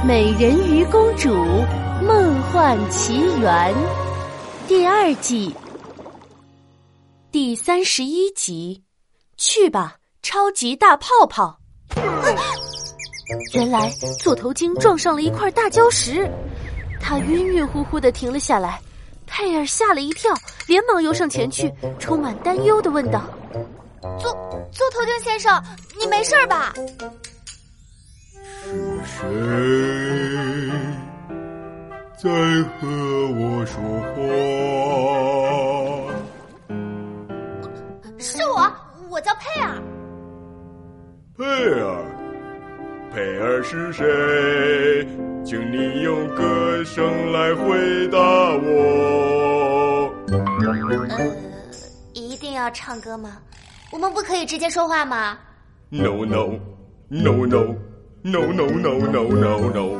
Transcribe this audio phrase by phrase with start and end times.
[0.02, 1.28] 《美人鱼公主
[2.02, 3.74] 梦幻奇缘》
[4.66, 5.54] 第二季
[7.30, 8.82] 第三十一集，
[9.36, 11.54] 去吧，超级大泡泡！
[13.52, 16.26] 原来座头鲸撞上了一块大礁石，
[16.98, 18.80] 它晕晕乎乎的停了下来。
[19.26, 20.34] 佩尔吓了一跳，
[20.66, 23.22] 连忙游上前去，充满担忧的问道
[24.18, 24.32] ：“座
[24.72, 25.62] 座头鲸先生，
[25.98, 26.72] 你没事吧？”
[28.62, 29.89] 是谁
[32.22, 32.86] 在和
[33.32, 33.80] 我说
[34.12, 34.20] 话？
[38.18, 38.70] 是我，
[39.08, 39.80] 我叫佩尔。
[41.38, 41.44] 佩
[41.80, 42.04] 尔，
[43.10, 44.04] 佩尔是谁？
[45.46, 50.12] 请你用歌声来回答我。
[50.28, 51.26] 呃，
[52.12, 53.38] 一定要唱歌吗？
[53.90, 55.38] 我们不可以直接说话吗
[55.88, 56.60] ？No no
[57.08, 57.74] no no。
[58.22, 59.96] No no no no no no，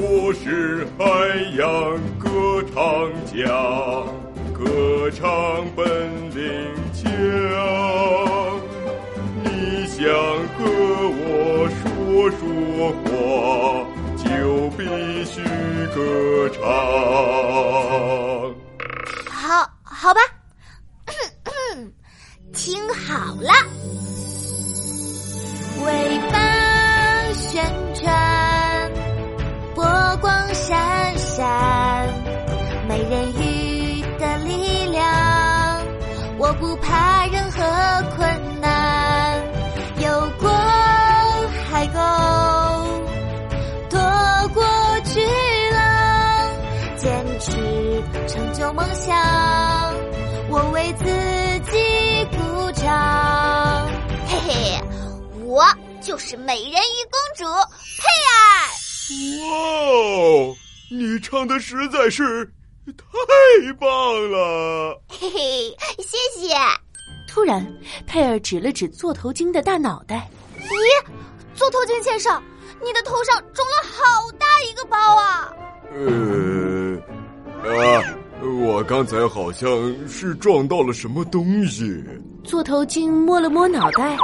[0.00, 1.04] 我是海
[1.58, 1.66] 洋
[2.20, 3.50] 歌唱家，
[4.54, 5.26] 歌唱
[5.74, 5.84] 本
[6.30, 6.46] 领
[6.94, 7.02] 强。
[9.42, 9.98] 你想
[10.54, 10.58] 和
[11.18, 12.38] 我说说
[13.02, 13.10] 话，
[14.16, 14.24] 就
[14.76, 14.80] 必
[15.24, 15.42] 须
[15.92, 15.98] 歌
[16.50, 16.62] 唱。
[34.18, 35.86] 的力量，
[36.38, 37.58] 我不怕任何
[38.16, 39.42] 困难，
[39.98, 40.48] 游过
[41.70, 42.00] 海沟，
[43.90, 43.98] 躲
[44.54, 44.64] 过
[45.04, 45.20] 巨
[45.70, 46.50] 浪，
[46.96, 49.16] 坚持成就梦想，
[50.50, 51.04] 我为自
[51.70, 53.88] 己鼓掌，
[54.26, 54.80] 嘿嘿，
[55.44, 55.64] 我。
[56.00, 57.44] 就是美人鱼公主
[57.98, 58.38] 佩儿。
[59.42, 60.56] 哇哦，
[60.90, 62.50] 你唱的实在是
[62.96, 63.88] 太棒
[64.30, 65.00] 了！
[65.08, 66.54] 嘿嘿，谢谢。
[67.28, 67.66] 突然，
[68.06, 70.30] 佩尔指了指座头鲸的大脑袋。
[70.58, 71.04] 咦，
[71.54, 72.42] 座头鲸先生，
[72.82, 75.52] 你的头上肿了好大一个包啊！
[75.94, 76.96] 呃，
[77.70, 78.02] 啊，
[78.64, 79.68] 我刚才好像
[80.08, 82.02] 是撞到了什么东西。
[82.44, 84.16] 座头鲸摸了摸脑袋。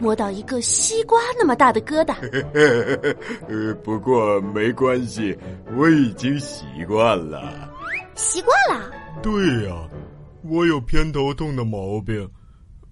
[0.00, 2.12] 摸到一个西瓜那么大的疙瘩，
[3.48, 5.38] 呃，不过没关系，
[5.76, 7.71] 我已经习惯了。
[8.14, 8.90] 习惯了？
[9.22, 9.88] 对呀，
[10.42, 12.28] 我有偏头痛的毛病。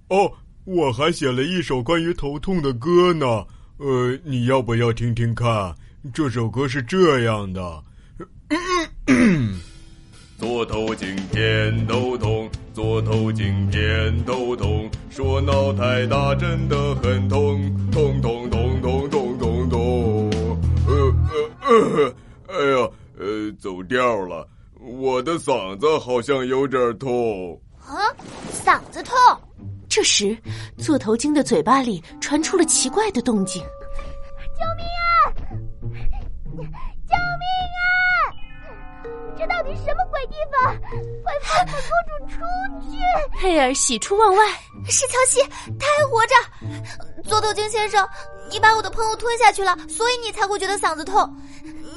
[0.08, 0.30] 哦，
[0.64, 3.44] 我还写了一首关于头痛的歌呢。
[3.78, 5.74] 呃，你要不要听听看？
[6.12, 7.82] 这首歌是这样的。
[10.38, 20.30] 左头颈偏头痛，左头颈偏头痛，说脑太大真的很痛，痛痛痛痛痛痛痛。
[20.86, 21.14] 呃
[21.62, 22.14] 呃呃，
[22.48, 22.88] 哎呀，
[23.18, 24.48] 呃，走调了，
[25.00, 27.58] 我的嗓子好像有点痛。
[27.86, 27.96] 啊，
[28.52, 29.16] 嗓子痛。
[29.88, 30.36] 这时，
[30.76, 33.62] 座头鲸的嘴巴里传出了奇怪的动静。
[34.58, 35.08] 救命啊！
[37.08, 37.44] 救命
[37.78, 37.82] 啊！
[39.38, 40.76] 这到底什么鬼地方？
[41.22, 42.98] 快放本公主出去！
[43.38, 44.46] 佩尔喜出望外，
[44.86, 45.40] 是乔西，
[45.78, 46.34] 他还活着。
[47.24, 48.06] 座头鲸先生，
[48.50, 51.34] 你把我的朋友吞下去了，所以你才会觉得嗓子痛。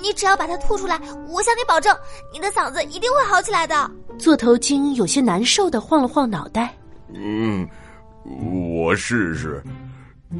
[0.03, 0.99] 你只要把它吐出来，
[1.29, 1.97] 我向你保证，
[2.33, 3.89] 你的嗓子一定会好起来的。
[4.19, 6.75] 座头鲸有些难受的晃了晃脑袋。
[7.13, 7.65] 嗯，
[8.75, 9.63] 我试试。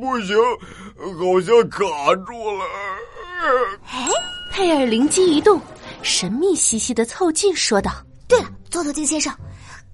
[0.00, 0.36] 不行，
[1.18, 1.80] 好像卡
[2.24, 2.64] 住了。
[3.86, 4.08] 哎，
[4.52, 5.60] 佩尔灵机一动，
[6.00, 7.90] 神秘兮兮的凑近说道
[8.28, 9.34] ：“对了，座头鲸先生，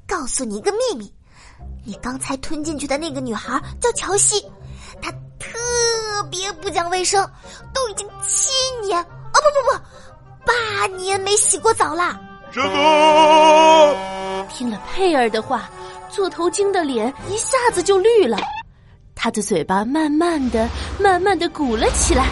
[0.06, 1.10] 告诉你一个秘密，
[1.86, 4.44] 你刚才吞进去的那个女孩叫乔西，
[5.00, 5.08] 她
[5.38, 7.24] 特别不讲卫生，
[7.72, 8.50] 都已经七
[8.84, 9.78] 年哦不不不，
[10.44, 12.18] 八年没洗过澡了。”
[12.50, 14.46] 什么？
[14.50, 15.70] 听了佩儿的话，
[16.10, 18.36] 座头鲸的脸一下子就绿了。
[19.14, 20.68] 他的嘴巴慢慢的、
[20.98, 22.28] 慢慢的鼓了起来，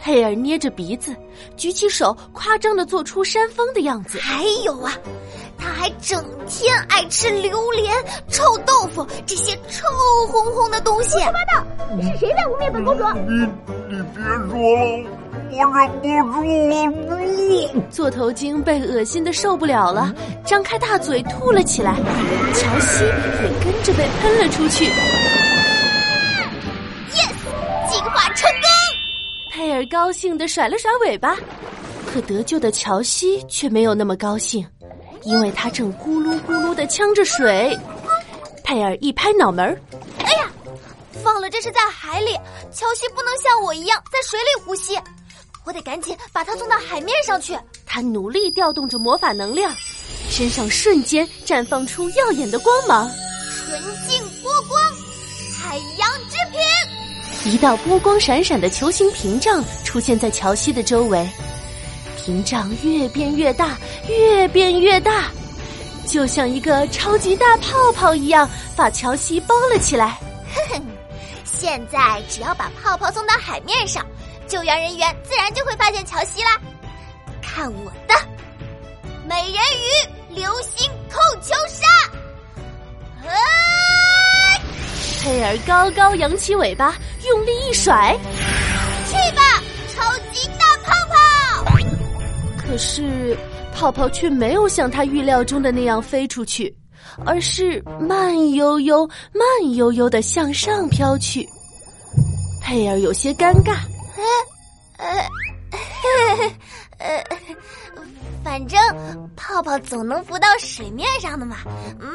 [0.00, 1.14] 佩尔捏着鼻子，
[1.56, 4.18] 举起手，夸张的做出扇风的样子。
[4.18, 5.41] 还有啊，他
[5.82, 7.92] 还整天爱吃榴莲、
[8.28, 9.84] 臭豆腐这些臭
[10.28, 11.18] 烘烘的东西。
[11.18, 11.66] 胡说八道！
[12.00, 13.02] 是谁在污蔑本公主？
[13.26, 13.34] 你
[13.88, 14.78] 你别说了，
[15.98, 17.16] 我忍不住
[17.74, 17.82] 了。
[17.90, 20.14] 座头鲸被恶心的受不了了，
[20.46, 21.96] 张开大嘴吐了起来，
[22.54, 24.84] 乔西也跟着被喷了出去。
[27.10, 27.34] Yes，
[27.90, 28.70] 进化成功
[29.50, 31.36] 佩尔高兴的甩了甩尾巴，
[32.06, 34.64] 可得救的乔西却没有那么高兴，
[35.24, 37.78] 因为他正咕噜咕噜的呛着水。
[38.64, 39.80] 佩尔一拍脑门儿
[40.24, 40.50] ：“哎呀
[41.24, 42.32] 忘了这是在海里，
[42.72, 44.98] 乔西不能像我一样在水里呼吸，
[45.64, 47.56] 我得赶紧把它送到海面上去。
[47.84, 49.74] 他努力调动着魔法能量，
[50.30, 53.10] 身上瞬间绽放出耀眼的光芒。
[53.54, 54.82] 纯净波光，
[55.60, 57.52] 海洋之瓶。
[57.52, 61.28] 一道波光闪闪的球形屏障出现在乔西的周围，
[62.24, 63.76] 屏障越变越大，
[64.08, 65.24] 越变越大，
[66.06, 70.20] 就像一个超级大泡泡一样，把乔西包了起来。
[70.54, 70.82] 哼哼，
[71.44, 74.06] 现在只要把泡泡送到海面上，
[74.46, 76.60] 救援人员自然就会发现乔西啦。
[77.42, 78.14] 看我的，
[79.28, 81.86] 美人鱼流星控球杀！
[85.24, 86.96] 佩尔高高扬起尾巴，
[87.26, 88.16] 用力一甩，
[92.72, 93.36] 可是
[93.74, 96.74] 泡泡却没有像他预料中的那样飞出去，
[97.26, 101.46] 而是慢悠悠、慢悠悠的向上飘去。
[102.62, 103.76] 佩尔有些尴尬，
[104.96, 105.06] 呃，
[106.98, 107.22] 呃，
[108.42, 108.80] 反正
[109.36, 111.58] 泡泡总能浮到水面上的嘛，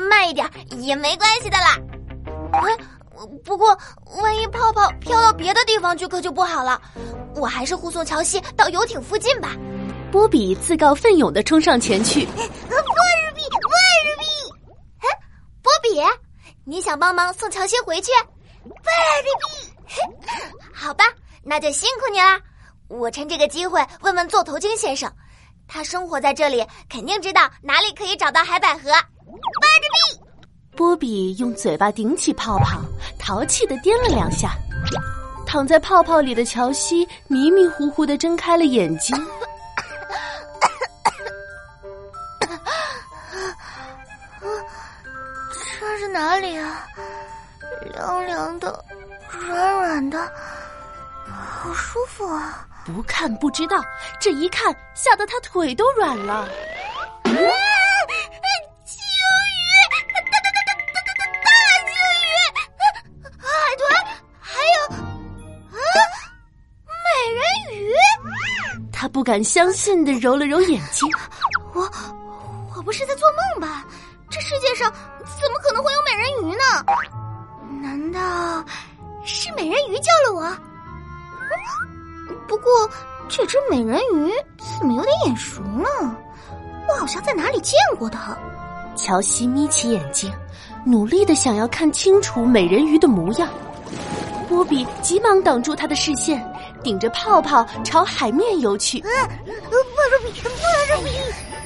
[0.10, 0.50] 慢一点
[0.80, 1.77] 也没关系的啦。
[2.53, 2.75] 哎。
[3.44, 3.75] 不过，
[4.21, 6.80] 万一泡泡飘到别的地方去，可就不好了。
[7.36, 9.56] 我还是护送乔西到游艇附近吧。
[10.12, 12.25] 波比自告奋勇的冲上前去。
[12.36, 12.36] 波
[13.36, 13.62] 比，波
[14.18, 14.25] 比，
[15.00, 15.07] 哎，
[15.62, 16.01] 波比，
[16.63, 18.12] 你想帮忙送乔西回去？
[18.63, 18.74] 波
[19.24, 19.98] 比，
[20.74, 21.04] 好吧，
[21.44, 22.39] 那就辛苦你啦。
[22.88, 25.12] 我趁这个机会问问座头鲸先生，
[25.68, 28.89] 他生活在这里，肯定知道哪里可以找到海百合。
[29.25, 29.31] 波
[29.81, 30.21] 比。
[30.75, 32.80] 波比用嘴巴顶起泡泡，
[33.19, 34.51] 淘气的颠了两下。
[35.45, 39.15] 躺在泡泡里的乔西迷迷糊糊的睁开了眼睛。
[46.17, 46.87] 哪里啊？
[47.93, 48.83] 凉凉的，
[49.29, 50.33] 软软的，
[51.29, 52.67] 好舒服啊！
[52.87, 53.79] 不看不知道，
[54.19, 56.33] 这一看吓得他腿都软了。
[56.33, 56.49] 啊！
[58.83, 59.61] 鲸鱼。
[61.45, 61.51] 大
[61.85, 61.93] 鲸
[62.23, 62.25] 鱼。
[63.37, 63.45] 海
[63.77, 63.85] 豚。
[64.41, 64.77] 还有。
[65.69, 65.77] 啊。
[67.05, 67.39] 美人
[67.79, 67.93] 鱼。
[68.91, 71.07] 他不敢相信的揉了揉眼睛，
[71.75, 71.87] 我
[72.75, 73.85] 我不是在做梦吧？
[74.29, 76.62] 这世界上怎么可能会有美人鱼呢？
[77.81, 78.63] 难道
[79.24, 80.57] 是美人鱼救了我？
[82.47, 82.89] 不过
[83.27, 84.31] 这只美人鱼
[84.79, 85.88] 怎么有点眼熟呢？
[86.88, 88.38] 我好像在哪里见过它。
[88.95, 90.31] 乔西眯起眼睛，
[90.85, 93.50] 努力的想要看清楚美人鱼的模样。
[94.50, 96.45] 波比急忙挡住他的视线。
[96.83, 99.00] 顶着泡泡朝海面游去。
[99.00, 99.09] 嗯，
[99.45, 101.09] 不能比，不能比！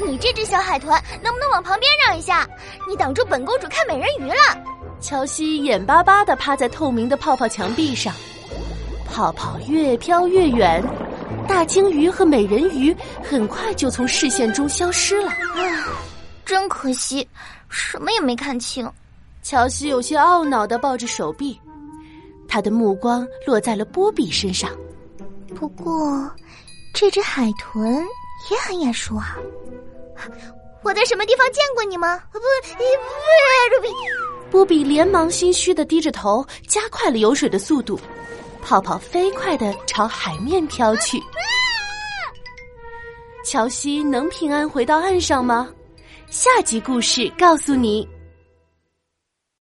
[0.05, 2.47] 你这只小海豚能不能往旁边让一下？
[2.87, 4.63] 你挡住本公主看美人鱼了。
[4.99, 8.13] 乔西眼巴巴的趴在透明的泡泡墙壁上，
[9.09, 10.83] 泡泡越飘越远，
[11.47, 15.31] 大鲸鱼和美人鱼很快就从视线中消失了。
[15.31, 15.87] 啊，
[16.45, 17.27] 真可惜，
[17.69, 18.91] 什么也没看清。
[19.41, 21.59] 乔西有些懊恼的抱着手臂，
[22.47, 24.69] 他的目光落在了波比身上。
[25.55, 26.29] 不过，
[26.93, 28.05] 这只海豚
[28.51, 29.35] 也很眼熟啊！
[30.83, 32.17] 我在什么地方见过你吗？
[32.31, 33.87] 不，不，不，比。
[34.49, 37.99] 波比连忙心虚的低着头，加快了游水的速度，
[38.61, 41.21] 泡泡飞快的朝海面飘去。
[43.45, 45.69] 乔西能平安回到岸上吗？
[46.29, 48.07] 下集故事告诉你。